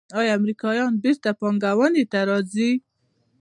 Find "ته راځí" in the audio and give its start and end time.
2.11-2.69